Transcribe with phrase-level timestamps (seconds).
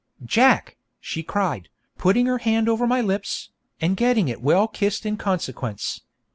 [0.25, 1.69] Jack!' she cried,
[1.99, 6.01] putting her hand over my lips, and getting it well kissed in consequence.